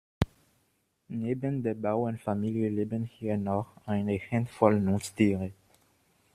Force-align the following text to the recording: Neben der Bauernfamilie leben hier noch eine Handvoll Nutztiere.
Neben 1.09 1.61
der 1.61 1.75
Bauernfamilie 1.75 2.69
leben 2.69 3.03
hier 3.03 3.37
noch 3.37 3.67
eine 3.85 4.17
Handvoll 4.31 4.79
Nutztiere. 4.79 5.51